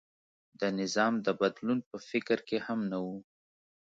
[0.59, 3.07] د نظام د بدلون په فکر کې هم نه و.